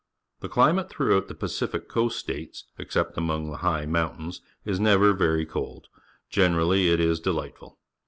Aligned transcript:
The 0.39 0.49
climate 0.49 0.89
throughout 0.89 1.27
the 1.27 1.35
PacifiaJIlQast__ 1.35 2.11
States, 2.13 2.63
except 2.79 3.19
among 3.19 3.51
the 3.51 3.57
high 3.57 3.85
mountains, 3.85 4.41
is__ 4.65 4.79
never 4.79 5.13
very 5.13 5.45
cold. 5.45 5.89
Generally 6.27 6.89
it 6.89 6.99
is 6.99 7.19
delightful. 7.19 7.77